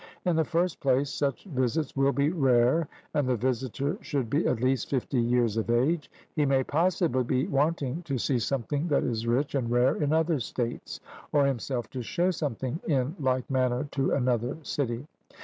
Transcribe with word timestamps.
In 0.25 0.35
the 0.35 0.43
first 0.43 0.79
place, 0.79 1.11
such 1.11 1.43
visits 1.45 1.95
will 1.95 2.11
be 2.11 2.31
rare, 2.31 2.87
and 3.13 3.29
the 3.29 3.35
visitor 3.35 3.99
should 4.01 4.31
be 4.31 4.47
at 4.47 4.59
least 4.59 4.89
fifty 4.89 5.19
years 5.21 5.57
of 5.57 5.69
age; 5.69 6.09
he 6.35 6.43
may 6.43 6.63
possibly 6.63 7.23
be 7.23 7.45
wanting 7.45 8.01
to 8.05 8.17
see 8.17 8.39
something 8.39 8.87
that 8.87 9.03
is 9.03 9.27
rich 9.27 9.53
and 9.53 9.69
rare 9.69 9.95
in 9.97 10.11
other 10.11 10.39
states, 10.39 11.01
or 11.31 11.45
himself 11.45 11.87
to 11.91 12.01
show 12.01 12.31
something 12.31 12.79
in 12.87 13.15
like 13.19 13.47
manner 13.47 13.83
to 13.91 14.11
another 14.13 14.57
city. 14.63 15.05